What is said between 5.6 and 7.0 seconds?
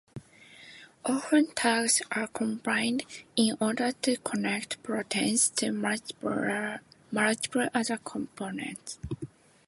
multiple